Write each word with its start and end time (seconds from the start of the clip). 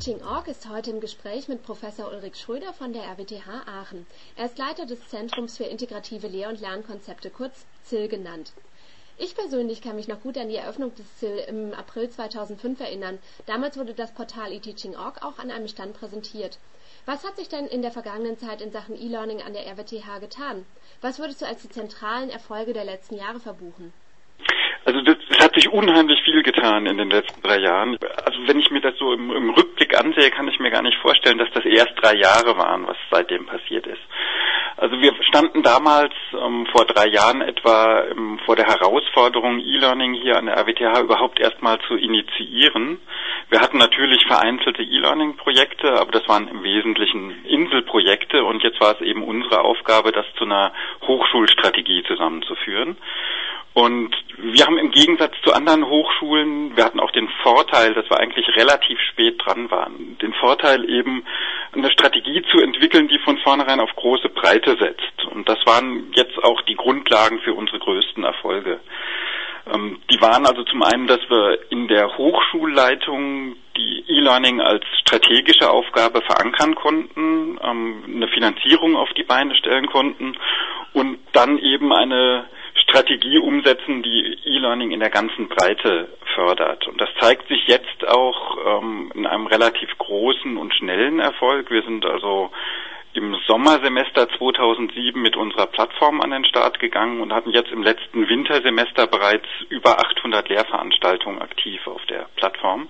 eTeaching.org 0.00 0.48
ist 0.48 0.66
heute 0.66 0.92
im 0.92 1.00
Gespräch 1.00 1.46
mit 1.48 1.62
Professor 1.62 2.10
Ulrich 2.10 2.36
Schröder 2.36 2.72
von 2.72 2.94
der 2.94 3.02
RWTH 3.02 3.66
Aachen. 3.66 4.06
Er 4.34 4.46
ist 4.46 4.56
Leiter 4.56 4.86
des 4.86 5.06
Zentrums 5.08 5.58
für 5.58 5.64
integrative 5.64 6.26
Lehr- 6.26 6.48
und 6.48 6.58
Lernkonzepte, 6.58 7.28
kurz 7.28 7.66
ZIL 7.82 8.08
genannt. 8.08 8.52
Ich 9.18 9.34
persönlich 9.34 9.82
kann 9.82 9.96
mich 9.96 10.08
noch 10.08 10.22
gut 10.22 10.38
an 10.38 10.48
die 10.48 10.56
Eröffnung 10.56 10.94
des 10.94 11.18
ZIL 11.18 11.44
im 11.46 11.74
April 11.74 12.08
2005 12.08 12.80
erinnern. 12.80 13.18
Damals 13.44 13.76
wurde 13.76 13.92
das 13.92 14.14
Portal 14.14 14.52
eTeaching.org 14.52 15.22
auch 15.22 15.38
an 15.38 15.50
einem 15.50 15.68
Stand 15.68 15.92
präsentiert. 15.92 16.58
Was 17.04 17.22
hat 17.22 17.36
sich 17.36 17.50
denn 17.50 17.66
in 17.66 17.82
der 17.82 17.92
vergangenen 17.92 18.38
Zeit 18.38 18.62
in 18.62 18.72
Sachen 18.72 18.96
E-Learning 18.96 19.42
an 19.42 19.52
der 19.52 19.66
RWTH 19.66 20.18
getan? 20.20 20.64
Was 21.02 21.18
würdest 21.18 21.42
du 21.42 21.46
als 21.46 21.60
die 21.60 21.68
zentralen 21.68 22.30
Erfolge 22.30 22.72
der 22.72 22.86
letzten 22.86 23.16
Jahre 23.16 23.38
verbuchen? 23.38 23.92
Also 24.86 25.02
das, 25.02 25.18
sich 25.60 25.70
unheimlich 25.72 26.22
viel 26.22 26.42
getan 26.42 26.86
in 26.86 26.96
den 26.96 27.10
letzten 27.10 27.42
drei 27.42 27.58
Jahren. 27.58 27.98
Also 28.24 28.38
wenn 28.46 28.58
ich 28.58 28.70
mir 28.70 28.80
das 28.80 28.96
so 28.98 29.12
im, 29.12 29.30
im, 29.30 29.50
Rückblick 29.50 29.98
ansehe, 29.98 30.30
kann 30.30 30.48
ich 30.48 30.58
mir 30.58 30.70
gar 30.70 30.82
nicht 30.82 30.96
vorstellen, 30.98 31.38
dass 31.38 31.50
das 31.52 31.64
erst 31.64 31.92
drei 32.00 32.14
Jahre 32.14 32.56
waren, 32.56 32.86
was 32.86 32.96
seitdem 33.10 33.46
passiert 33.46 33.86
ist. 33.86 34.00
Also 34.76 34.98
wir 34.98 35.12
standen 35.24 35.62
damals 35.62 36.14
ähm, 36.32 36.66
vor 36.72 36.86
drei 36.86 37.08
Jahren 37.08 37.42
etwa 37.42 38.04
ähm, 38.04 38.38
vor 38.46 38.56
der 38.56 38.66
Herausforderung, 38.66 39.58
E-Learning 39.58 40.14
hier 40.14 40.38
an 40.38 40.46
der 40.46 40.56
RWTH 40.56 41.02
überhaupt 41.02 41.38
erstmal 41.38 41.78
zu 41.80 41.96
initiieren. 41.96 42.98
Wir 43.50 43.60
hatten 43.60 43.76
natürlich 43.76 44.24
vereinzelte 44.26 44.82
E-Learning-Projekte, 44.82 46.00
aber 46.00 46.12
das 46.12 46.26
waren 46.28 46.48
im 46.48 46.62
Wesentlichen 46.62 47.44
Inselprojekte 47.44 48.44
und 48.44 48.62
jetzt 48.62 48.80
war 48.80 48.94
es 48.94 49.00
eben 49.02 49.22
unsere 49.22 49.60
Aufgabe, 49.60 50.12
das 50.12 50.24
zu 50.38 50.44
einer 50.44 50.72
Hochschulstrategie 51.02 52.04
zusammenzuführen. 52.04 52.96
Und 53.72 54.16
wir 54.36 54.66
haben 54.66 54.78
im 54.78 54.90
Gegensatz 54.90 55.34
zu 55.44 55.52
anderen 55.52 55.86
Hochschulen, 55.86 56.76
wir 56.76 56.84
hatten 56.84 56.98
auch 56.98 57.12
den 57.12 57.28
Vorteil, 57.42 57.94
dass 57.94 58.08
wir 58.10 58.18
eigentlich 58.18 58.48
relativ 58.56 58.98
spät 59.12 59.40
dran 59.44 59.70
waren, 59.70 60.18
den 60.18 60.32
Vorteil 60.34 60.88
eben 60.90 61.24
eine 61.72 61.90
Strategie 61.92 62.42
zu 62.50 62.58
entwickeln, 62.58 63.06
die 63.06 63.18
von 63.20 63.38
vornherein 63.38 63.78
auf 63.78 63.94
große 63.94 64.28
Breite 64.30 64.76
setzt. 64.76 65.24
Und 65.32 65.48
das 65.48 65.58
waren 65.66 66.12
jetzt 66.14 66.42
auch 66.42 66.62
die 66.62 66.74
Grundlagen 66.74 67.38
für 67.40 67.54
unsere 67.54 67.78
größten 67.78 68.24
Erfolge. 68.24 68.80
Ähm, 69.72 70.00
die 70.10 70.20
waren 70.20 70.46
also 70.46 70.64
zum 70.64 70.82
einen, 70.82 71.06
dass 71.06 71.20
wir 71.28 71.58
in 71.70 71.86
der 71.86 72.16
Hochschulleitung 72.16 73.54
die 73.76 74.04
E-Learning 74.08 74.60
als 74.60 74.84
strategische 75.00 75.70
Aufgabe 75.70 76.22
verankern 76.22 76.74
konnten, 76.74 77.58
ähm, 77.62 78.02
eine 78.06 78.28
Finanzierung 78.28 78.96
auf 78.96 79.10
die 79.12 79.22
Beine 79.22 79.54
stellen 79.54 79.86
konnten 79.86 80.36
und 80.92 81.18
dann 81.32 81.58
eben 81.58 81.92
eine 81.92 82.46
Strategie 82.74 83.38
umsetzen, 83.38 84.02
die 84.02 84.38
E-Learning 84.44 84.90
in 84.90 85.00
der 85.00 85.10
ganzen 85.10 85.48
Breite 85.48 86.08
fördert. 86.34 86.86
Und 86.88 87.00
das 87.00 87.08
zeigt 87.20 87.48
sich 87.48 87.66
jetzt 87.66 88.06
auch 88.06 88.82
ähm, 88.82 89.12
in 89.14 89.26
einem 89.26 89.46
relativ 89.46 89.96
großen 89.98 90.56
und 90.56 90.74
schnellen 90.74 91.20
Erfolg. 91.20 91.70
Wir 91.70 91.82
sind 91.82 92.04
also 92.04 92.50
im 93.12 93.36
Sommersemester 93.46 94.28
2007 94.38 95.20
mit 95.20 95.36
unserer 95.36 95.66
Plattform 95.66 96.20
an 96.20 96.30
den 96.30 96.44
Start 96.44 96.78
gegangen 96.78 97.20
und 97.20 97.32
hatten 97.32 97.50
jetzt 97.50 97.72
im 97.72 97.82
letzten 97.82 98.28
Wintersemester 98.28 99.08
bereits 99.08 99.48
über 99.68 99.98
800 99.98 100.48
Lehrveranstaltungen 100.48 101.42
aktiv 101.42 101.84
auf 101.88 102.04
der 102.06 102.28
Plattform 102.36 102.88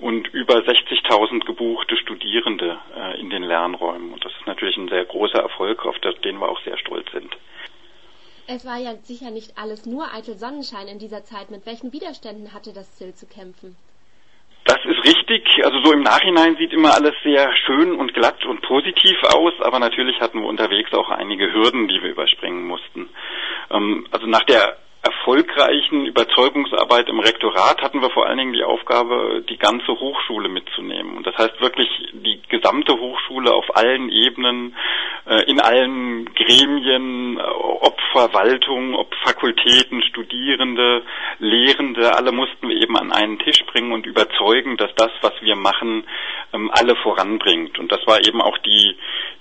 und 0.00 0.26
über 0.34 0.56
60.000 0.56 1.44
gebuchte 1.44 1.96
Studierende 1.96 2.78
äh, 2.96 3.20
in 3.20 3.30
den 3.30 3.44
Lernräumen. 3.44 4.12
Und 4.12 4.24
das 4.24 4.32
ist 4.32 4.46
natürlich 4.46 4.76
ein 4.76 4.88
sehr 4.88 5.04
großer 5.04 5.38
Erfolg, 5.38 5.86
auf 5.86 5.96
den 6.00 6.40
wir 6.40 6.48
auch 6.48 6.60
sehr 6.64 6.76
stolz 6.78 7.10
sind. 7.12 7.31
Es 8.54 8.66
war 8.66 8.76
ja 8.76 8.96
sicher 9.02 9.30
nicht 9.30 9.56
alles 9.56 9.86
nur 9.86 10.12
eitel 10.12 10.36
Sonnenschein 10.36 10.86
in 10.86 10.98
dieser 10.98 11.24
Zeit. 11.24 11.50
Mit 11.50 11.64
welchen 11.64 11.90
Widerständen 11.90 12.52
hatte 12.52 12.74
das 12.74 12.98
Ziel 12.98 13.14
zu 13.14 13.26
kämpfen? 13.26 13.76
Das 14.64 14.76
ist 14.84 15.02
richtig. 15.06 15.42
Also 15.64 15.82
so 15.82 15.92
im 15.92 16.02
Nachhinein 16.02 16.56
sieht 16.56 16.74
immer 16.74 16.92
alles 16.92 17.14
sehr 17.24 17.50
schön 17.64 17.94
und 17.94 18.12
glatt 18.12 18.44
und 18.44 18.60
positiv 18.60 19.16
aus, 19.34 19.54
aber 19.62 19.78
natürlich 19.78 20.20
hatten 20.20 20.40
wir 20.40 20.46
unterwegs 20.46 20.92
auch 20.92 21.08
einige 21.08 21.50
Hürden, 21.50 21.88
die 21.88 22.02
wir 22.02 22.10
überspringen 22.10 22.66
mussten. 22.66 23.08
Ähm, 23.70 24.06
also 24.10 24.26
nach 24.26 24.44
der 24.44 24.76
erfolgreichen 25.02 26.06
Überzeugungsarbeit 26.06 27.08
im 27.08 27.18
Rektorat 27.18 27.82
hatten 27.82 28.00
wir 28.00 28.10
vor 28.10 28.26
allen 28.26 28.38
Dingen 28.38 28.52
die 28.52 28.62
Aufgabe, 28.62 29.44
die 29.48 29.58
ganze 29.58 29.88
Hochschule 29.88 30.48
mitzunehmen. 30.48 31.16
Und 31.16 31.26
das 31.26 31.36
heißt 31.36 31.60
wirklich 31.60 31.88
die 32.12 32.40
gesamte 32.48 32.92
Hochschule 32.92 33.52
auf 33.52 33.76
allen 33.76 34.10
Ebenen, 34.10 34.76
äh, 35.26 35.42
in 35.50 35.60
allen 35.60 36.32
Gremien, 36.34 37.40
ob 37.40 38.00
Verwaltung, 38.12 38.94
ob 38.94 39.12
Fakultäten, 39.24 40.02
Studierende, 40.02 41.02
Lehrende, 41.40 42.14
alle 42.14 42.30
mussten 42.30 42.68
wir 42.68 42.76
eben 42.76 42.96
an 42.96 43.10
einen 43.10 43.40
Tisch 43.40 43.64
bringen 43.66 43.92
und 43.92 44.06
überzeugen, 44.06 44.76
dass 44.76 44.94
das, 44.94 45.10
was 45.20 45.32
wir 45.40 45.56
machen, 45.56 46.04
ähm, 46.52 46.70
alle 46.72 46.94
voranbringt. 46.96 47.78
Und 47.80 47.90
das 47.90 48.06
war 48.06 48.20
eben 48.24 48.40
auch 48.40 48.58
die, 48.58 48.96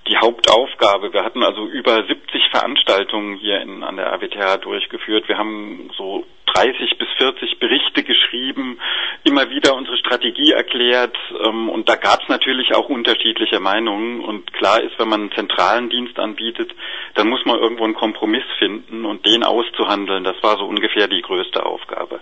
die 0.08 0.18
Hauptaufgabe. 0.18 1.14
Wir 1.14 1.24
hatten 1.24 1.44
also 1.44 1.66
über 1.68 2.04
70 2.06 2.50
Veranstaltungen 2.52 3.38
hier 3.38 3.62
in, 3.62 3.84
an 3.84 3.98
der 3.98 4.08
RWTH 4.08 4.58
durchgeführt. 4.58 5.28
Wir 5.28 5.38
haben 5.38 5.90
so 5.98 6.26
30 6.54 6.98
bis 6.98 7.08
40 7.18 7.60
Berichte 7.60 8.04
geschrieben, 8.04 8.80
immer 9.24 9.50
wieder 9.50 9.76
unsere 9.76 9.98
Strategie 9.98 10.52
erklärt 10.52 11.16
ähm, 11.46 11.70
und 11.70 11.88
da 11.88 11.96
gab 11.96 12.22
es 12.24 12.30
natürlich 12.30 12.74
auch 12.76 12.90
unterschiedliche 12.90 13.60
Meinungen 13.60 14.22
und 14.22 14.52
klar 14.54 14.82
ist, 14.82 14.98
wenn 15.00 15.08
man 15.08 15.22
einen 15.22 15.32
zentralen 15.32 15.90
Dienst 15.90 16.20
anbietet, 16.20 16.72
dann 17.14 17.30
muss 17.30 17.46
man 17.46 17.60
irgendwo 17.60 17.86
einen 17.86 17.94
Kompromiss 17.94 18.44
finden 18.60 19.06
und 19.06 19.26
den 19.26 19.44
auszuhandeln, 19.44 20.24
das 20.24 20.42
war 20.44 20.58
so 20.58 20.66
ungefähr 20.66 21.08
die 21.08 21.22
größte 21.22 21.66
Aufgabe. 21.66 22.20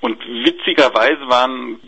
Und 0.00 0.18
witzigerweise 0.26 1.28
waren 1.28 1.78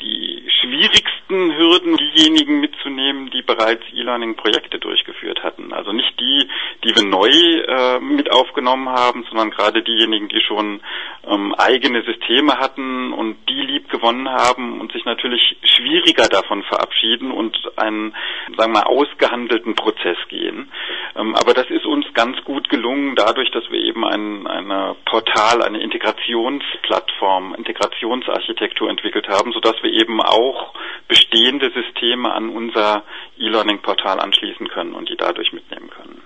schwierigsten 0.65 1.57
Hürden 1.57 1.97
diejenigen 1.97 2.61
mitzunehmen, 2.61 3.31
die 3.31 3.43
bereits 3.43 3.83
E-Learning-Projekte 3.93 4.79
durchgeführt 4.79 5.43
hatten. 5.43 5.73
Also 5.73 5.93
nicht 5.93 6.19
die, 6.19 6.49
die 6.85 6.95
wir 6.95 7.05
neu 7.05 7.29
äh, 7.29 8.01
mit 8.01 8.33
aufgenommen 8.33 8.89
haben, 8.89 9.25
sondern 9.29 9.51
gerade 9.51 9.83
diejenigen, 9.83 10.29
die 10.29 10.41
schon 10.41 10.81
ähm, 11.27 11.55
eigene 11.55 12.03
Systeme 12.03 12.59
hatten 12.59 13.13
und 13.13 13.37
die 13.49 13.61
lieb 13.61 13.89
gewonnen 13.89 14.29
haben 14.29 14.81
und 14.81 14.93
sich 14.93 15.05
natürlich 15.05 15.57
schwieriger 15.63 16.29
davon 16.29 16.63
verabschieden 16.65 17.31
und 17.31 17.57
einen, 17.77 18.15
sagen 18.57 18.73
wir 18.73 18.81
mal, 18.81 18.87
ausgehandelten 18.87 19.75
Prozess 19.75 20.19
gehen. 20.29 20.71
Ähm, 21.17 21.35
aber 21.35 21.55
das 21.55 21.71
ist 21.71 21.87
uns 21.87 22.07
ganz 22.15 22.43
gut 22.45 22.69
gelungen, 22.69 23.15
dadurch, 23.17 23.51
dass 23.51 23.71
wir 23.71 23.81
eben 23.81 24.05
ein 24.05 24.47
eine 24.47 24.97
Portal, 25.05 25.63
eine 25.63 25.81
Integrationsplattform, 25.81 27.55
Integrationsarchitektur 27.55 28.89
entwickelt 28.89 29.29
haben, 29.29 29.53
sodass 29.53 29.77
wir 29.83 29.93
eben 29.93 30.21
auch 30.21 30.75
bestehende 31.09 31.71
Systeme 31.71 32.33
an 32.33 32.49
unser 32.49 33.05
E-Learning-Portal 33.39 34.21
anschließen 34.21 34.69
können 34.69 34.95
und 34.95 35.09
die 35.09 35.17
dadurch 35.17 35.53
mitnehmen 35.53 35.91
können. 35.91 36.23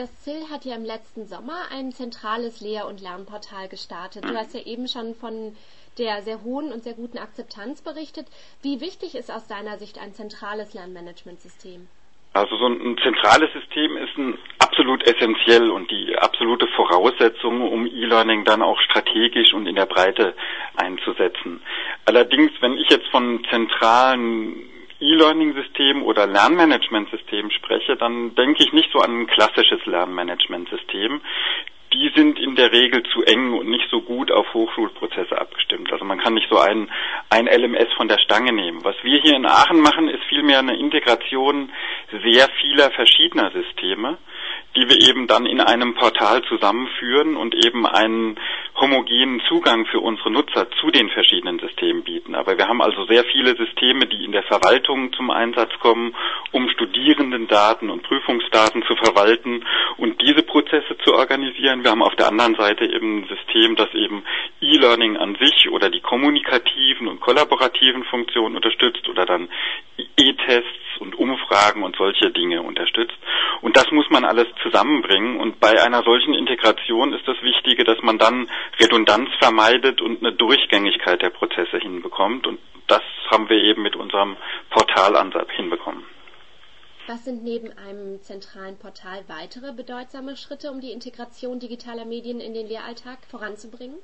Das 0.00 0.22
ZIL 0.22 0.48
hat 0.50 0.64
ja 0.64 0.76
im 0.76 0.84
letzten 0.86 1.26
Sommer 1.26 1.64
ein 1.70 1.92
zentrales 1.92 2.62
Lehr- 2.62 2.86
und 2.86 3.02
Lernportal 3.02 3.68
gestartet. 3.68 4.24
Du 4.24 4.34
hast 4.34 4.54
ja 4.54 4.64
eben 4.64 4.88
schon 4.88 5.14
von 5.14 5.54
der 5.98 6.22
sehr 6.22 6.42
hohen 6.42 6.72
und 6.72 6.82
sehr 6.82 6.94
guten 6.94 7.18
Akzeptanz 7.18 7.82
berichtet. 7.82 8.26
Wie 8.62 8.80
wichtig 8.80 9.14
ist 9.14 9.30
aus 9.30 9.46
deiner 9.46 9.76
Sicht 9.76 9.98
ein 10.00 10.14
zentrales 10.14 10.72
Lernmanagementsystem? 10.72 11.86
Also 12.32 12.56
so 12.56 12.66
ein, 12.68 12.96
zentrales 13.02 13.52
System 13.52 13.98
ist 13.98 14.16
ein 14.16 14.38
absolut 14.58 15.06
essentiell 15.06 15.70
und 15.70 15.90
die 15.90 16.16
absolute 16.16 16.66
Voraussetzung, 16.68 17.60
um 17.60 17.84
E-Learning 17.84 18.46
dann 18.46 18.62
auch 18.62 18.80
strategisch 18.80 19.52
und 19.52 19.66
in 19.66 19.74
der 19.74 19.84
Breite 19.84 20.34
einzusetzen. 20.76 21.60
Allerdings, 22.06 22.52
wenn 22.62 22.78
ich 22.78 22.88
jetzt 22.88 23.08
von 23.08 23.44
zentralen 23.50 24.62
E-Learning-System 25.00 26.02
oder 26.02 26.26
Lernmanagement-System 26.26 27.50
spreche, 27.50 27.96
dann 27.96 28.34
denke 28.34 28.62
ich 28.62 28.72
nicht 28.72 28.90
so 28.92 29.00
an 29.00 29.22
ein 29.22 29.26
klassisches 29.26 29.84
Lernmanagement-System. 29.86 31.20
Die 31.92 32.12
sind 32.14 32.38
in 32.38 32.54
der 32.54 32.70
Regel 32.72 33.02
zu 33.12 33.22
eng 33.24 33.52
und 33.52 33.68
nicht 33.68 33.88
so 33.90 34.00
gut 34.00 34.30
auf 34.30 34.54
Hochschulprozesse 34.54 35.38
abgestimmt. 35.38 35.92
Also 35.92 36.04
man 36.04 36.18
kann 36.18 36.34
nicht 36.34 36.48
so 36.48 36.58
ein, 36.58 36.88
ein 37.30 37.46
LMS 37.46 37.92
von 37.96 38.06
der 38.06 38.18
Stange 38.18 38.52
nehmen. 38.52 38.84
Was 38.84 38.96
wir 39.02 39.20
hier 39.20 39.34
in 39.34 39.46
Aachen 39.46 39.80
machen, 39.80 40.08
ist 40.08 40.22
vielmehr 40.28 40.60
eine 40.60 40.78
Integration 40.78 41.70
sehr 42.10 42.48
vieler 42.60 42.90
verschiedener 42.92 43.50
Systeme 43.50 44.18
die 44.76 44.88
wir 44.88 45.08
eben 45.08 45.26
dann 45.26 45.46
in 45.46 45.60
einem 45.60 45.94
Portal 45.94 46.42
zusammenführen 46.42 47.36
und 47.36 47.54
eben 47.54 47.86
einen 47.86 48.38
homogenen 48.76 49.42
Zugang 49.48 49.84
für 49.86 49.98
unsere 49.98 50.30
Nutzer 50.30 50.70
zu 50.80 50.90
den 50.90 51.10
verschiedenen 51.10 51.58
Systemen 51.58 52.04
bieten. 52.04 52.36
Aber 52.36 52.56
wir 52.56 52.68
haben 52.68 52.80
also 52.80 53.04
sehr 53.06 53.24
viele 53.24 53.56
Systeme, 53.56 54.06
die 54.06 54.24
in 54.24 54.30
der 54.32 54.44
Verwaltung 54.44 55.12
zum 55.12 55.30
Einsatz 55.30 55.72
kommen, 55.80 56.14
um 56.52 56.68
Studierendendaten 56.68 57.90
und 57.90 58.04
Prüfungsdaten 58.04 58.84
zu 58.84 58.94
verwalten 58.94 59.64
und 59.96 60.20
diese 60.22 60.42
Prozesse 60.42 60.96
zu 61.04 61.14
organisieren. 61.14 61.79
Wir 61.82 61.90
haben 61.90 62.02
auf 62.02 62.16
der 62.16 62.28
anderen 62.28 62.54
Seite 62.56 62.84
eben 62.84 63.18
ein 63.18 63.28
System, 63.28 63.76
das 63.76 63.92
eben 63.94 64.22
E-Learning 64.60 65.16
an 65.16 65.36
sich 65.36 65.70
oder 65.70 65.90
die 65.90 66.00
kommunikativen 66.00 67.08
und 67.08 67.20
kollaborativen 67.20 68.04
Funktionen 68.04 68.56
unterstützt 68.56 69.08
oder 69.08 69.24
dann 69.24 69.48
E-Tests 70.16 71.00
und 71.00 71.18
Umfragen 71.18 71.82
und 71.82 71.96
solche 71.96 72.30
Dinge 72.30 72.62
unterstützt. 72.62 73.16
Und 73.62 73.76
das 73.76 73.90
muss 73.90 74.08
man 74.10 74.24
alles 74.24 74.46
zusammenbringen. 74.62 75.40
Und 75.40 75.60
bei 75.60 75.82
einer 75.82 76.02
solchen 76.02 76.34
Integration 76.34 77.12
ist 77.12 77.26
das 77.26 77.40
Wichtige, 77.42 77.84
dass 77.84 78.00
man 78.02 78.18
dann 78.18 78.48
Redundanz 78.78 79.30
vermeidet 79.40 80.00
und 80.00 80.22
eine 80.22 80.32
Durchgängigkeit 80.32 81.22
der 81.22 81.30
Prozesse 81.30 81.78
hinbekommt. 81.78 82.46
Und 82.46 82.58
das 82.86 83.02
haben 83.30 83.48
wir 83.48 83.56
eben 83.56 83.82
mit 83.82 83.96
unserem 83.96 84.36
Portalansatz 84.70 85.50
hinbekommen. 85.52 86.04
Was 87.10 87.24
sind 87.24 87.42
neben 87.42 87.76
einem 87.76 88.22
zentralen 88.22 88.78
Portal 88.78 89.24
weitere 89.26 89.72
bedeutsame 89.72 90.36
Schritte, 90.36 90.70
um 90.70 90.80
die 90.80 90.92
Integration 90.92 91.58
digitaler 91.58 92.04
Medien 92.04 92.38
in 92.38 92.54
den 92.54 92.68
Lehralltag 92.68 93.18
voranzubringen? 93.28 93.96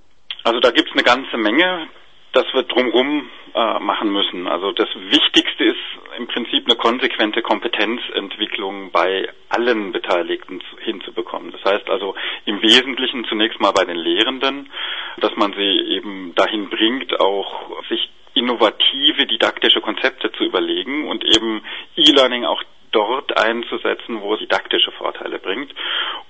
Also 0.43 0.59
da 0.59 0.73
gibt 0.73 0.89
es 0.89 0.93
eine 0.93 1.05
ganze 1.05 1.37
Menge 1.37 1.87
das 2.33 2.45
wir 2.53 2.65
drumherum 2.65 3.31
äh, 3.55 3.79
machen 3.79 4.13
müssen. 4.13 4.47
Also 4.47 4.71
das 4.73 4.89
Wichtigste 4.95 5.65
ist 5.65 5.79
im 6.19 6.27
Prinzip 6.27 6.67
eine 6.67 6.77
konsequente 6.77 7.41
Kompetenzentwicklung 7.41 8.91
bei 8.91 9.27
allen 9.49 9.93
Beteiligten 9.93 10.61
hinzubekommen. 10.81 11.53
Das 11.53 11.65
heißt 11.65 11.89
also 11.89 12.15
im 12.45 12.61
Wesentlichen 12.61 13.25
zunächst 13.25 13.59
mal 13.59 13.73
bei 13.73 13.87
den 13.87 13.97
Lehrenden, 13.97 14.71
dass 15.17 15.35
man 15.37 15.55
sie 15.55 15.97
eben 15.97 16.35
dahin 16.35 16.69
bringt, 16.69 17.19
auch 17.19 17.83
sich 17.89 18.11
innovative 18.35 19.27
didaktische 19.27 19.81
Konzepte 19.81 20.31
zu 20.33 20.45
überlegen 20.45 21.09
und 21.09 21.25
eben 21.25 21.63
E-Learning 21.97 22.45
auch 22.45 22.63
dort 22.97 23.37
einzusetzen, 23.37 24.23
wo 24.23 24.33
es 24.33 24.41
didaktische 24.41 24.91
Vorteile 24.93 25.39
bringt. 25.39 25.71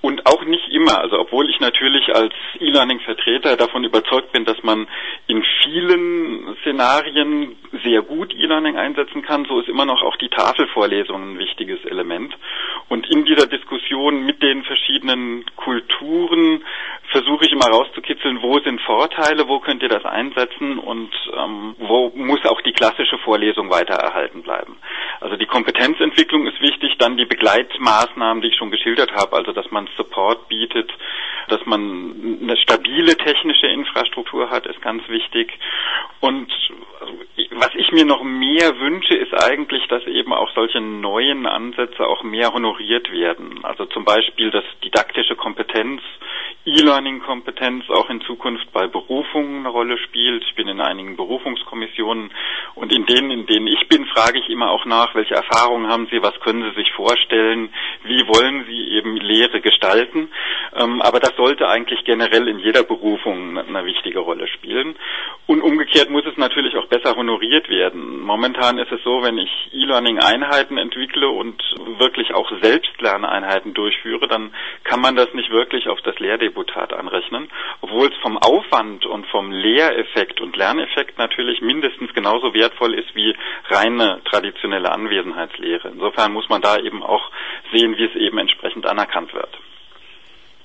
Und 0.07 0.25
auch 0.25 0.45
nicht 0.45 0.69
immer, 0.69 1.01
also 1.01 1.19
obwohl 1.19 1.49
ich 1.49 1.59
natürlich 1.59 2.15
als 2.15 2.33
E-Learning-Vertreter 2.61 3.57
davon 3.57 3.83
überzeugt 3.83 4.31
bin, 4.31 4.45
dass 4.45 4.63
man 4.63 4.87
in 5.27 5.43
vielen 5.61 6.55
Szenarien 6.61 7.57
sehr 7.83 8.03
gut 8.03 8.33
E-Learning 8.33 8.77
einsetzen 8.77 9.21
kann, 9.21 9.43
so 9.43 9.59
ist 9.59 9.67
immer 9.67 9.83
noch 9.83 10.01
auch 10.03 10.15
die 10.15 10.29
Tafelvorlesung 10.29 11.33
ein 11.33 11.39
wichtiges 11.39 11.83
Element. 11.83 12.33
Und 12.87 13.05
in 13.09 13.25
dieser 13.25 13.47
Diskussion 13.47 14.25
mit 14.25 14.41
den 14.41 14.63
verschiedenen 14.63 15.43
Kulturen 15.57 16.63
versuche 17.09 17.45
ich 17.45 17.51
immer 17.51 17.67
rauszukitzeln, 17.67 18.41
wo 18.41 18.59
sind 18.59 18.79
Vorteile, 18.81 19.49
wo 19.49 19.59
könnt 19.59 19.83
ihr 19.83 19.89
das 19.89 20.05
einsetzen 20.05 20.79
und 20.79 21.09
ähm, 21.37 21.75
wo 21.79 22.13
muss 22.15 22.45
auch 22.45 22.61
die 22.61 22.71
klassische 22.71 23.17
Vorlesung 23.17 23.69
weiter 23.69 23.95
erhalten 23.95 24.43
bleiben. 24.43 24.77
Also 25.19 25.35
die 25.35 25.45
Kompetenzentwicklung 25.45 26.47
ist 26.47 26.61
wichtig, 26.61 26.97
dann 26.97 27.17
die 27.17 27.25
Begleitmaßnahmen, 27.25 28.41
die 28.41 28.49
ich 28.49 28.55
schon 28.55 28.71
geschildert 28.71 29.11
habe, 29.13 29.35
also 29.35 29.51
dass 29.51 29.69
man 29.71 29.87
Support 29.97 30.47
bietet, 30.47 30.91
dass 31.49 31.65
man 31.65 32.39
eine 32.41 32.57
stabile 32.57 33.15
technische 33.17 33.67
Infrastruktur 33.67 34.49
hat, 34.49 34.65
ist 34.65 34.81
ganz 34.81 35.07
wichtig. 35.09 35.51
Und 36.19 36.51
was 37.51 37.73
ich 37.75 37.91
mir 37.91 38.05
noch 38.05 38.23
mehr 38.23 38.79
wünsche, 38.79 39.15
ist 39.15 39.33
eigentlich, 39.33 39.87
dass 39.87 40.05
eben 40.07 40.33
auch 40.33 40.49
solche 40.53 40.81
neuen 40.81 41.45
Ansätze 41.45 42.05
auch 42.07 42.23
mehr 42.23 42.53
honoriert 42.53 43.11
werden. 43.11 43.63
Also 43.63 43.85
zum 43.85 44.05
Beispiel, 44.05 44.51
dass 44.51 44.63
didaktische 44.83 45.35
Kompetenz, 45.35 46.01
E-Learning-Kompetenz 46.67 47.89
auch 47.89 48.09
in 48.09 48.19
Zukunft 48.19 48.73
bei 48.73 48.87
Berufungen 48.87 49.59
eine 49.59 49.69
Rolle 49.69 49.97
spielt. 49.99 50.43
Ich 50.43 50.53
bin 50.55 50.67
in 50.67 50.81
einigen 50.81 51.15
Berufungskommissionen 51.15 52.29
und 52.75 52.93
in 52.93 53.05
denen, 53.05 53.31
in 53.31 53.45
denen 53.45 53.67
ich 53.67 53.87
bin, 53.87 54.05
frage 54.07 54.39
ich 54.39 54.49
immer 54.49 54.69
auch 54.71 54.83
nach, 54.83 55.15
welche 55.15 55.35
Erfahrungen 55.35 55.87
haben 55.87 56.09
Sie, 56.11 56.21
was 56.21 56.37
können 56.41 56.63
Sie 56.63 56.75
sich 56.75 56.91
vorstellen, 56.91 57.69
wie 58.03 58.27
wollen 58.27 58.65
Sie 58.65 58.89
eben 58.97 59.15
Lehre 59.15 59.61
gestalten. 59.61 60.29
Ähm, 60.75 61.01
aber 61.01 61.21
das 61.21 61.37
sollte 61.37 61.69
eigentlich 61.69 62.03
generell 62.03 62.49
in 62.49 62.59
jeder 62.59 62.83
Berufung 62.83 63.57
eine 63.57 63.85
wichtige 63.85 64.19
Rolle 64.19 64.49
spielen. 64.49 64.97
Und 65.45 65.61
umgekehrt 65.61 66.09
muss 66.09 66.25
es 66.25 66.35
natürlich 66.35 66.75
auch 66.75 66.87
besser 66.87 67.15
honoriert 67.15 67.69
werden. 67.69 68.19
Momentan 68.19 68.77
ist 68.77 68.91
es 68.91 69.01
so, 69.03 69.23
wenn 69.23 69.37
ich 69.37 69.49
E-Learning-Einheiten 69.71 70.77
entwickle 70.77 71.29
und 71.29 71.63
wirklich 71.97 72.33
auch 72.33 72.51
Selbstlerneinheiten 72.61 73.73
durchführe, 73.73 74.27
dann 74.27 74.53
kann 74.83 74.99
man 74.99 75.15
das 75.15 75.33
nicht 75.33 75.49
wirklich 75.49 75.87
auf 75.87 76.01
das 76.01 76.19
Lehrdebutat 76.57 76.93
anrechnen, 76.93 77.49
obwohl 77.81 78.07
es 78.07 78.17
vom 78.21 78.37
Aufwand 78.37 79.05
und 79.05 79.27
vom 79.27 79.51
Lehreffekt 79.51 80.41
und 80.41 80.55
Lerneffekt 80.55 81.17
natürlich 81.17 81.61
mindestens 81.61 82.13
genauso 82.13 82.53
wertvoll 82.53 82.93
ist 82.95 83.15
wie 83.15 83.35
reine 83.69 84.21
traditionelle 84.25 84.91
Anwesenheitslehre. 84.91 85.89
Insofern 85.89 86.33
muss 86.33 86.49
man 86.49 86.61
da 86.61 86.77
eben 86.77 87.03
auch 87.03 87.31
sehen, 87.73 87.95
wie 87.97 88.05
es 88.05 88.15
eben 88.15 88.37
entsprechend 88.37 88.85
anerkannt 88.87 89.33
wird. 89.33 89.57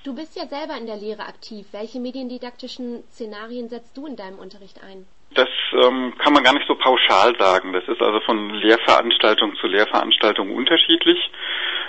Du 0.04 0.14
bist 0.14 0.36
ja 0.36 0.46
selber 0.46 0.76
in 0.76 0.86
der 0.86 0.96
Lehre 0.96 1.22
aktiv. 1.22 1.66
Welche 1.72 2.00
mediendidaktischen 2.00 3.04
Szenarien 3.10 3.68
setzt 3.68 3.96
du 3.96 4.06
in 4.06 4.16
deinem 4.16 4.38
Unterricht 4.38 4.82
ein? 4.82 5.06
Das 5.34 5.48
ähm, 5.72 6.14
kann 6.18 6.32
man 6.32 6.44
gar 6.44 6.54
nicht 6.54 6.66
so 6.66 6.74
pauschal 6.74 7.34
sagen. 7.38 7.72
Das 7.72 7.84
ist 7.88 8.00
also 8.00 8.20
von 8.20 8.50
Lehrveranstaltung 8.50 9.56
zu 9.56 9.66
Lehrveranstaltung 9.66 10.54
unterschiedlich. 10.54 11.18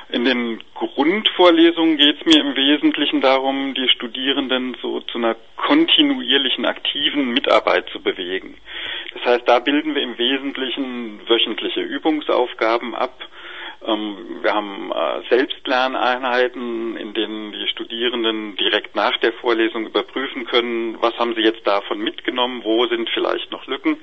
In 0.10 0.26
den 0.26 0.62
Grundvorlesungen 0.76 1.98
geht 1.98 2.20
es 2.20 2.26
mir 2.26 2.40
im 2.42 2.56
Wesentlichen 2.56 3.22
darum, 3.22 3.74
die 3.74 3.90
Studierenden 3.90 4.78
so 4.82 5.02
zu 5.02 5.18
einer 5.18 5.36
kontinuierlichen, 5.58 6.66
aktiven 6.66 7.34
Mitarbeit 7.34 7.90
zu 7.90 8.02
bewegen. 8.02 8.58
Das 9.14 9.26
heißt, 9.26 9.48
da 9.48 9.60
bilden 9.60 9.96
wir 9.96 10.04
im 10.04 10.18
Wesentlichen 10.18 11.22
wöchentliche 11.28 11.82
Übungsaufgaben 11.82 12.96
ab 12.96 13.14
ähm, 13.86 14.40
wir 14.42 14.54
haben 14.54 14.92
äh, 14.92 15.30
Selbstlerneinheiten, 15.30 16.96
in 16.96 17.14
denen 17.14 17.53
Studierenden 17.94 18.56
direkt 18.56 18.96
nach 18.96 19.16
der 19.18 19.34
Vorlesung 19.34 19.86
überprüfen 19.86 20.46
können, 20.46 20.98
was 21.00 21.16
haben 21.20 21.36
sie 21.36 21.42
jetzt 21.42 21.66
davon 21.68 22.00
mitgenommen, 22.00 22.62
wo 22.64 22.88
sind 22.88 23.08
vielleicht 23.12 23.52
noch 23.52 23.68
Lücken. 23.68 23.98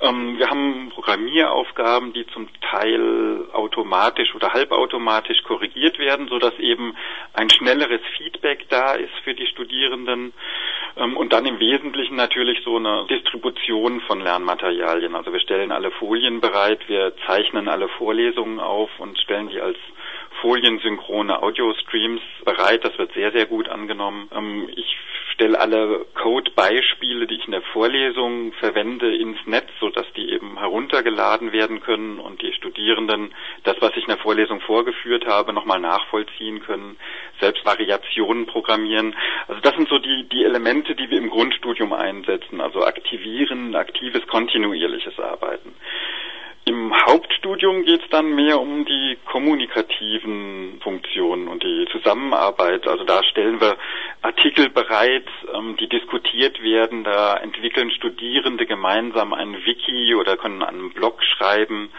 Ähm, 0.00 0.36
wir 0.36 0.50
haben 0.50 0.90
Programmieraufgaben, 0.92 2.12
die 2.12 2.26
zum 2.26 2.48
Teil 2.60 3.46
automatisch 3.52 4.34
oder 4.34 4.52
halbautomatisch 4.52 5.44
korrigiert 5.44 6.00
werden, 6.00 6.26
so 6.26 6.40
dass 6.40 6.58
eben 6.58 6.96
ein 7.34 7.48
schnelleres 7.50 8.00
Feedback 8.18 8.68
da 8.68 8.94
ist 8.94 9.14
für 9.22 9.34
die 9.34 9.46
Studierenden. 9.46 10.32
Ähm, 10.96 11.16
und 11.16 11.32
dann 11.32 11.46
im 11.46 11.60
Wesentlichen 11.60 12.16
natürlich 12.16 12.64
so 12.64 12.78
eine 12.78 13.06
Distribution 13.08 14.00
von 14.00 14.20
Lernmaterialien. 14.20 15.14
Also 15.14 15.32
wir 15.32 15.40
stellen 15.40 15.70
alle 15.70 15.92
Folien 15.92 16.40
bereit, 16.40 16.80
wir 16.88 17.12
zeichnen 17.28 17.68
alle 17.68 17.86
Vorlesungen 17.86 18.58
auf 18.58 18.90
und 18.98 19.16
stellen 19.20 19.50
die 19.50 19.60
als 19.60 19.78
foliensynchrone 20.44 21.42
Audio-Streams 21.42 22.20
bereit. 22.44 22.84
Das 22.84 22.98
wird 22.98 23.14
sehr, 23.14 23.32
sehr 23.32 23.46
gut 23.46 23.70
angenommen. 23.70 24.28
Ähm, 24.30 24.68
ich 24.76 24.94
stelle 25.32 25.58
alle 25.58 26.04
Code-Beispiele, 26.14 27.26
die 27.26 27.36
ich 27.36 27.46
in 27.46 27.52
der 27.52 27.62
Vorlesung 27.62 28.52
verwende, 28.52 29.16
ins 29.16 29.38
Netz, 29.46 29.68
sodass 29.80 30.06
die 30.16 30.30
eben 30.30 30.58
heruntergeladen 30.58 31.52
werden 31.52 31.80
können 31.80 32.20
und 32.20 32.42
die 32.42 32.52
Studierenden 32.52 33.34
das, 33.64 33.76
was 33.80 33.90
ich 33.96 34.04
in 34.04 34.08
der 34.08 34.18
Vorlesung 34.18 34.60
vorgeführt 34.60 35.26
habe, 35.26 35.52
nochmal 35.52 35.80
nachvollziehen 35.80 36.60
können, 36.62 36.96
selbst 37.40 37.64
Variationen 37.64 38.46
programmieren. 38.46 39.16
Also 39.48 39.60
das 39.62 39.74
sind 39.74 39.88
so 39.88 39.98
die, 39.98 40.28
die 40.28 40.44
Elemente, 40.44 40.94
die 40.94 41.10
wir 41.10 41.18
im 41.18 41.30
Grundstudium 41.30 41.92
einsetzen, 41.92 42.60
also 42.60 42.84
aktivieren, 42.84 43.74
aktives, 43.74 44.26
kontinuierliches 44.28 45.18
Arbeiten. 45.18 45.74
Im 46.66 46.94
Hauptstudium 47.06 47.84
geht 47.84 48.02
es 48.02 48.08
dann 48.08 48.34
mehr 48.34 48.58
um 48.58 48.86
die 48.86 49.18
kommunikativen 49.26 50.80
Funktionen 50.82 51.46
und 51.48 51.62
die 51.62 51.86
Zusammenarbeit. 51.92 52.88
Also 52.88 53.04
da 53.04 53.22
stellen 53.22 53.60
wir 53.60 53.76
Artikel 54.22 54.70
bereit, 54.70 55.26
ähm, 55.54 55.76
die 55.78 55.90
diskutiert 55.90 56.62
werden. 56.62 57.04
Da 57.04 57.36
entwickeln 57.36 57.90
Studierende 57.90 58.64
gemeinsam 58.64 59.34
ein 59.34 59.54
Wiki 59.66 60.14
oder 60.14 60.38
können 60.38 60.62
einen 60.62 60.94
Blog 60.94 61.22
schreiben. 61.22 61.90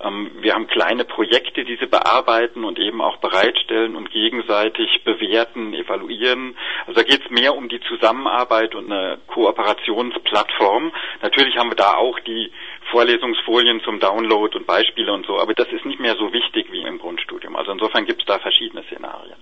Ähm, 0.00 0.30
wir 0.40 0.54
haben 0.54 0.68
kleine 0.68 1.04
Projekte, 1.04 1.64
die 1.64 1.76
sie 1.76 1.86
bearbeiten 1.86 2.62
und 2.62 2.78
eben 2.78 3.00
auch 3.00 3.16
bereitstellen 3.16 3.96
und 3.96 4.12
gegenseitig 4.12 5.02
bewerten, 5.04 5.74
evaluieren. 5.74 6.56
Also 6.86 7.00
da 7.00 7.02
geht 7.02 7.24
es 7.24 7.30
mehr 7.30 7.56
um 7.56 7.68
die 7.68 7.80
Zusammenarbeit 7.80 8.76
und 8.76 8.92
eine 8.92 9.18
Kooperationsplattform. 9.26 10.92
Natürlich 11.22 11.56
haben 11.56 11.70
wir 11.70 11.76
da 11.76 11.94
auch 11.94 12.20
die 12.20 12.52
Vorlesungsfolien 12.90 13.80
zum 13.82 14.00
Download 14.00 14.56
und 14.56 14.66
Beispiele 14.66 15.12
und 15.12 15.26
so, 15.26 15.38
aber 15.38 15.54
das 15.54 15.68
ist 15.68 15.84
nicht 15.84 16.00
mehr 16.00 16.16
so 16.16 16.32
wichtig 16.32 16.70
wie 16.70 16.82
im 16.82 16.98
Grundstudium. 16.98 17.56
Also 17.56 17.72
insofern 17.72 18.04
gibt 18.04 18.20
es 18.20 18.26
da 18.26 18.38
verschiedene 18.38 18.82
Szenarien. 18.84 19.36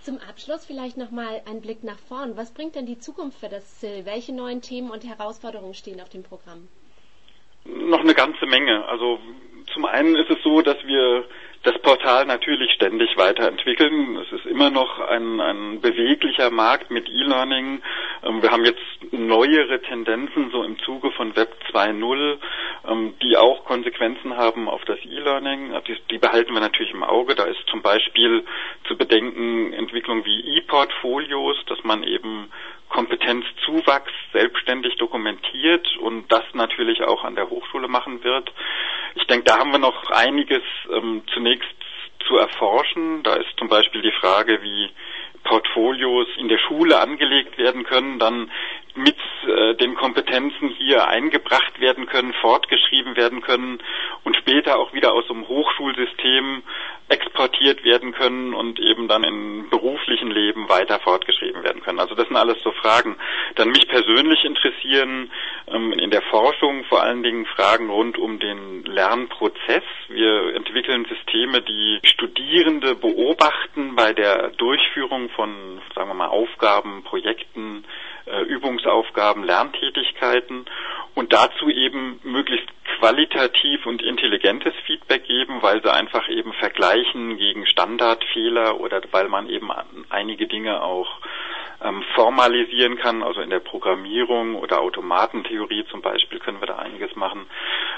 Zum 0.00 0.18
Abschluss 0.18 0.66
vielleicht 0.66 0.96
nochmal 0.96 1.42
ein 1.48 1.60
Blick 1.60 1.84
nach 1.84 1.98
vorn. 1.98 2.36
Was 2.36 2.52
bringt 2.52 2.74
denn 2.74 2.86
die 2.86 2.98
Zukunft 2.98 3.38
für 3.38 3.48
das 3.48 3.78
ZIL? 3.78 4.04
Welche 4.04 4.34
neuen 4.34 4.60
Themen 4.60 4.90
und 4.90 5.04
Herausforderungen 5.04 5.74
stehen 5.74 6.00
auf 6.00 6.08
dem 6.08 6.24
Programm? 6.24 6.68
Noch 7.64 8.00
eine 8.00 8.14
ganze 8.14 8.46
Menge. 8.46 8.84
Also 8.86 9.20
zum 9.72 9.84
einen 9.84 10.16
ist 10.16 10.28
es 10.28 10.42
so, 10.42 10.60
dass 10.60 10.76
wir 10.84 11.24
das 11.62 11.78
Portal 11.78 12.26
natürlich 12.26 12.72
ständig 12.72 13.16
weiterentwickeln. 13.16 14.16
Es 14.16 14.32
ist 14.32 14.46
immer 14.46 14.70
noch 14.70 14.98
ein, 14.98 15.40
ein 15.40 15.80
beweglicher 15.80 16.50
Markt 16.50 16.90
mit 16.90 17.08
E-Learning. 17.08 17.82
Ähm, 18.24 18.42
wir 18.42 18.50
haben 18.50 18.64
jetzt 18.64 18.80
neuere 19.12 19.80
Tendenzen 19.80 20.50
so 20.50 20.64
im 20.64 20.78
Zuge 20.80 21.12
von 21.12 21.36
Web 21.36 21.54
2.0, 21.70 22.38
ähm, 22.88 23.14
die 23.22 23.36
auch 23.36 23.64
Konsequenzen 23.64 24.36
haben 24.36 24.68
auf 24.68 24.84
das 24.86 24.98
E-Learning. 25.04 25.72
Die, 25.86 25.96
die, 26.10 26.18
behalten 26.18 26.52
wir 26.52 26.60
natürlich 26.60 26.92
im 26.92 27.04
Auge. 27.04 27.36
Da 27.36 27.44
ist 27.44 27.64
zum 27.70 27.80
Beispiel 27.80 28.44
zu 28.88 28.96
bedenken 28.96 29.72
Entwicklung 29.72 30.24
wie 30.24 30.56
E-Portfolios, 30.56 31.56
dass 31.66 31.82
man 31.84 32.02
eben 32.02 32.50
Kompetenzzuwachs 32.88 34.12
selbstständig 34.32 34.96
dokumentiert 34.96 35.96
und 35.98 36.30
das 36.30 36.44
natürlich 36.52 37.02
auch 37.02 37.24
an 37.24 37.36
der 37.36 37.48
Hochschule 37.48 37.88
machen 37.88 38.22
wird. 38.24 38.52
Ich 39.14 39.26
denke, 39.26 39.44
da 39.44 39.58
haben 39.58 39.72
wir 39.72 39.78
noch 39.78 40.10
einiges 40.10 40.62
ähm, 40.90 41.22
zunächst 41.32 41.68
zu 42.26 42.36
erforschen. 42.36 43.22
Da 43.22 43.34
ist 43.34 43.56
zum 43.58 43.68
Beispiel 43.68 44.02
die 44.02 44.12
Frage, 44.12 44.62
wie 44.62 44.90
Portfolios 45.44 46.28
in 46.36 46.48
der 46.48 46.58
Schule 46.58 46.98
angelegt 47.00 47.58
werden 47.58 47.84
können, 47.84 48.18
dann 48.18 48.50
mit 48.94 49.16
äh, 49.46 49.74
den 49.74 49.94
Kompetenzen 49.94 50.68
hier 50.78 51.08
eingebracht 51.08 51.80
werden 51.80 52.06
können, 52.06 52.32
fortgeschrieben 52.34 53.16
werden 53.16 53.40
können 53.40 53.78
und 54.24 54.36
später 54.36 54.78
auch 54.78 54.92
wieder 54.92 55.14
aus 55.14 55.26
dem 55.26 55.48
Hochschulsystem 55.48 56.62
exportiert 57.12 57.84
werden 57.84 58.12
können 58.12 58.54
und 58.54 58.80
eben 58.80 59.06
dann 59.06 59.22
im 59.22 59.68
beruflichen 59.68 60.30
Leben 60.30 60.68
weiter 60.70 60.98
fortgeschrieben 61.00 61.62
werden 61.62 61.82
können. 61.82 62.00
Also 62.00 62.14
das 62.14 62.26
sind 62.26 62.36
alles 62.36 62.56
so 62.64 62.72
Fragen. 62.72 63.16
Dann 63.56 63.68
mich 63.68 63.86
persönlich 63.86 64.44
interessieren 64.44 65.30
ähm, 65.68 65.92
in 65.92 66.10
der 66.10 66.22
Forschung 66.22 66.84
vor 66.84 67.02
allen 67.02 67.22
Dingen 67.22 67.44
Fragen 67.44 67.90
rund 67.90 68.16
um 68.16 68.38
den 68.38 68.84
Lernprozess. 68.84 69.84
Wir 70.08 70.54
entwickeln 70.54 71.04
Systeme, 71.04 71.60
die 71.60 72.00
Studierende 72.04 72.94
beobachten 72.94 73.94
bei 73.94 74.14
der 74.14 74.48
Durchführung 74.56 75.28
von, 75.30 75.82
sagen 75.94 76.08
wir 76.08 76.14
mal, 76.14 76.28
Aufgaben, 76.28 77.04
Projekten, 77.04 77.84
äh, 78.24 78.42
Übungsaufgaben, 78.44 79.44
Lerntätigkeiten 79.44 80.64
dazu 81.32 81.68
eben 81.70 82.20
möglichst 82.22 82.68
qualitativ 82.98 83.86
und 83.86 84.02
intelligentes 84.02 84.74
Feedback 84.86 85.24
geben, 85.24 85.62
weil 85.62 85.82
sie 85.82 85.92
einfach 85.92 86.28
eben 86.28 86.52
vergleichen 86.52 87.36
gegen 87.36 87.66
Standardfehler 87.66 88.78
oder 88.78 89.00
weil 89.10 89.28
man 89.28 89.48
eben 89.48 89.70
einige 90.10 90.46
Dinge 90.46 90.82
auch 90.82 91.08
ähm, 91.82 92.02
formalisieren 92.14 92.96
kann, 92.98 93.22
also 93.22 93.40
in 93.40 93.50
der 93.50 93.58
Programmierung 93.58 94.56
oder 94.56 94.80
Automatentheorie 94.80 95.84
zum 95.90 96.00
Beispiel 96.00 96.38
können 96.38 96.60
wir 96.60 96.66
da 96.66 96.76
einiges 96.76 97.16
machen. 97.16 97.46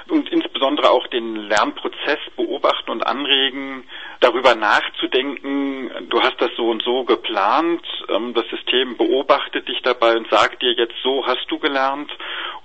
Und 0.09 0.31
insbesondere 0.31 0.91
auch 0.91 1.07
den 1.09 1.37
Lernprozess 1.37 2.19
beobachten 2.37 2.91
und 2.91 3.07
anregen, 3.07 3.85
darüber 4.21 4.55
nachzudenken, 4.55 5.91
du 6.09 6.21
hast 6.23 6.41
das 6.41 6.51
so 6.57 6.71
und 6.71 6.83
so 6.83 7.05
geplant, 7.05 7.87
ähm, 8.09 8.33
das 8.35 8.47
System 8.49 8.97
beobachtet 8.97 9.69
dich 9.69 9.83
dabei 9.83 10.17
und 10.17 10.29
sagt 10.31 10.63
dir 10.63 10.73
jetzt 10.73 10.95
so 11.03 11.27
hast 11.27 11.47
du 11.51 11.59
gelernt 11.59 12.11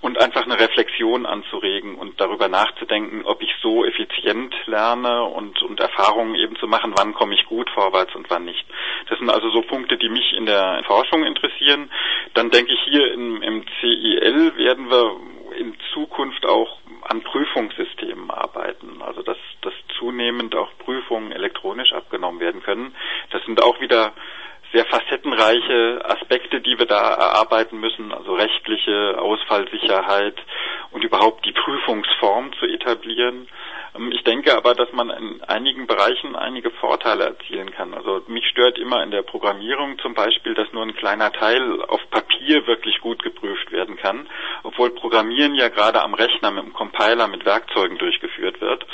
und 0.01 0.21
einfach 0.21 0.43
eine 0.43 0.59
Reflexion 0.59 1.25
anzuregen 1.25 1.95
und 1.95 2.19
darüber 2.21 2.47
nachzudenken, 2.47 3.23
ob 3.25 3.41
ich 3.41 3.53
so 3.61 3.83
effizient 3.85 4.55
lerne 4.65 5.23
und, 5.23 5.61
und 5.61 5.79
Erfahrungen 5.79 6.35
eben 6.35 6.55
zu 6.55 6.67
machen, 6.67 6.93
wann 6.97 7.13
komme 7.13 7.33
ich 7.35 7.45
gut 7.45 7.69
vorwärts 7.71 8.15
und 8.15 8.29
wann 8.29 8.45
nicht. 8.45 8.65
Das 9.09 9.19
sind 9.19 9.29
also 9.29 9.49
so 9.49 9.61
Punkte, 9.61 9.97
die 9.97 10.09
mich 10.09 10.33
in 10.33 10.45
der 10.45 10.83
Forschung 10.85 11.25
interessieren. 11.25 11.91
Dann 12.33 12.49
denke 12.49 12.73
ich 12.73 12.79
hier 12.83 13.13
im, 13.13 13.41
im 13.41 13.65
CIL 13.81 14.55
werden 14.55 14.89
wir 14.89 15.17
in 15.57 15.75
Zukunft 15.93 16.45
auch 16.45 16.79
an 17.03 17.21
Prüfungssystemen 17.21 18.31
arbeiten. 18.31 19.01
Also 19.01 19.21
dass, 19.21 19.37
dass 19.61 19.73
zunehmend 19.97 20.55
auch 20.55 20.69
Prüfungen 20.77 21.31
elektronisch 21.31 21.91
abgenommen 21.91 22.39
werden 22.39 22.61
können. 22.61 22.95
Das 23.31 23.43
sind 23.45 23.61
auch 23.61 23.81
wieder 23.81 24.13
sehr 24.73 24.85
facettenreiche 24.85 26.01
Aspekte, 26.05 26.61
die 26.61 26.77
wir 26.77 26.85
da 26.85 27.13
erarbeiten 27.13 27.79
müssen, 27.79 28.13
also 28.13 28.33
rechtliche 28.35 29.19
Ausfallsicherheit 29.19 30.35
und 30.91 31.03
überhaupt 31.03 31.45
die 31.45 31.53
Prüfungsform 31.53 32.51
zu 32.59 32.65
etablieren. 32.65 33.47
Ähm, 33.95 34.11
ich 34.11 34.23
denke 34.23 34.55
aber, 34.55 34.75
dass 34.75 34.91
man 34.93 35.09
in 35.09 35.41
einigen 35.43 35.87
Bereichen 35.87 36.35
einige 36.35 36.71
Vorteile 36.71 37.25
erzielen 37.25 37.71
kann. 37.71 37.93
Also 37.93 38.21
mich 38.27 38.47
stört 38.47 38.77
immer 38.77 39.03
in 39.03 39.11
der 39.11 39.23
Programmierung 39.23 39.97
zum 39.99 40.13
Beispiel, 40.13 40.53
dass 40.53 40.71
nur 40.73 40.83
ein 40.83 40.95
kleiner 40.95 41.31
Teil 41.31 41.81
auf 41.83 42.01
Papier 42.09 42.67
wirklich 42.67 42.99
gut 43.01 43.23
geprüft 43.23 43.71
werden 43.71 43.97
kann, 43.97 44.27
obwohl 44.63 44.91
Programmieren 44.91 45.55
ja 45.55 45.69
gerade 45.69 46.01
am 46.01 46.13
Rechner 46.13 46.51
mit 46.51 46.63
dem 46.63 46.73
Compiler 46.73 47.27
mit 47.27 47.45
Werkzeugen 47.45 47.97
durchgeführt 47.97 48.61
wird. 48.61 48.85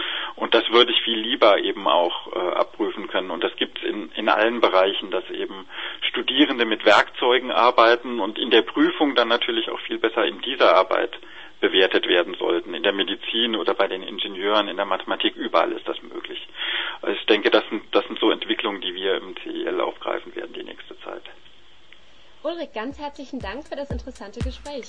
Das 0.56 0.70
würde 0.70 0.94
ich 0.94 1.02
viel 1.02 1.20
lieber 1.20 1.58
eben 1.58 1.86
auch 1.86 2.34
äh, 2.34 2.40
abprüfen 2.40 3.10
können. 3.10 3.30
Und 3.30 3.44
das 3.44 3.54
gibt 3.58 3.78
es 3.78 3.84
in, 3.84 4.10
in 4.16 4.30
allen 4.30 4.62
Bereichen, 4.62 5.12
dass 5.12 5.30
eben 5.30 5.68
Studierende 6.00 6.64
mit 6.64 6.86
Werkzeugen 6.86 7.52
arbeiten 7.52 8.22
und 8.22 8.40
in 8.40 8.52
der 8.52 8.62
Prüfung 8.62 9.16
dann 9.16 9.28
natürlich 9.28 9.70
auch 9.70 9.82
viel 9.82 9.98
besser 9.98 10.26
in 10.26 10.40
dieser 10.40 10.74
Arbeit 10.74 11.12
bewertet 11.60 12.08
werden 12.08 12.36
sollten. 12.40 12.74
In 12.74 12.84
der 12.84 12.94
Medizin 12.94 13.58
oder 13.58 13.74
bei 13.74 13.90
den 13.90 14.02
Ingenieuren, 14.02 14.70
in 14.70 14.78
der 14.78 14.86
Mathematik, 14.86 15.36
überall 15.36 15.74
ist 15.74 15.86
das 15.90 16.02
möglich. 16.02 16.48
Also 17.02 17.20
ich 17.20 17.26
denke, 17.26 17.50
das 17.50 17.68
sind, 17.70 17.84
das 17.94 18.06
sind 18.06 18.18
so 18.20 18.32
Entwicklungen, 18.32 18.80
die 18.80 18.96
wir 18.96 19.16
im 19.16 19.36
CIL 19.44 19.82
aufgreifen 19.82 20.34
werden 20.38 20.54
die 20.54 20.64
nächste 20.64 20.98
Zeit. 21.02 21.24
Ulrich, 22.44 22.72
ganz 22.74 22.98
herzlichen 22.98 23.40
Dank 23.40 23.68
für 23.68 23.76
das 23.76 23.92
interessante 23.92 24.40
Gespräch. 24.40 24.88